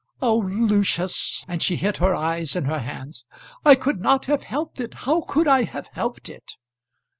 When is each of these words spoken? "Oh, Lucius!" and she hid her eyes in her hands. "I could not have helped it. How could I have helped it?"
"Oh, 0.19 0.39
Lucius!" 0.39 1.45
and 1.47 1.61
she 1.61 1.75
hid 1.75 1.97
her 1.97 2.15
eyes 2.15 2.55
in 2.55 2.65
her 2.65 2.79
hands. 2.79 3.27
"I 3.63 3.75
could 3.75 4.01
not 4.01 4.25
have 4.25 4.41
helped 4.41 4.79
it. 4.81 4.95
How 5.05 5.21
could 5.21 5.47
I 5.47 5.61
have 5.61 5.89
helped 5.93 6.27
it?" 6.27 6.53